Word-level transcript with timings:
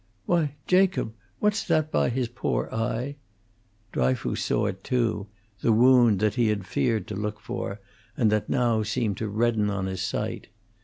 "Why, 0.25 0.55
Jacob, 0.65 1.13
what's 1.37 1.63
that 1.65 1.91
there 1.91 2.05
by 2.05 2.09
his 2.09 2.27
pore 2.27 2.73
eye?" 2.73 3.17
Dryfoos 3.91 4.41
saw 4.43 4.65
it, 4.65 4.83
too, 4.83 5.27
the 5.59 5.71
wound 5.71 6.19
that 6.21 6.33
he 6.33 6.47
had 6.47 6.65
feared 6.65 7.05
to 7.09 7.15
look 7.15 7.39
for, 7.39 7.79
and 8.17 8.31
that 8.31 8.49
now 8.49 8.81
seemed 8.81 9.17
to 9.17 9.27
redden 9.27 9.69
on 9.69 9.85
his 9.85 10.01
sight. 10.01 10.47